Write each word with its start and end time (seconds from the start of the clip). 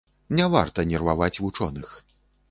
Не 0.37 0.45
варта 0.53 0.85
нерваваць 0.91 1.41
вучоных. 1.43 1.93